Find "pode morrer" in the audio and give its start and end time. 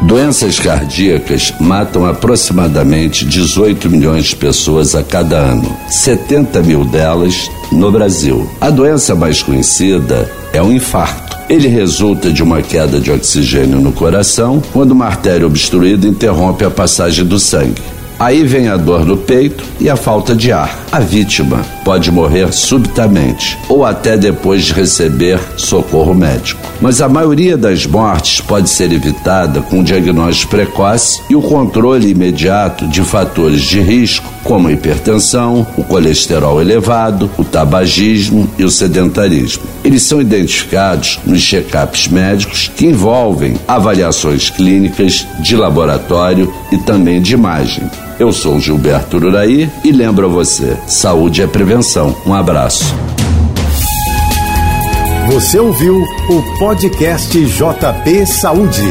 21.84-22.52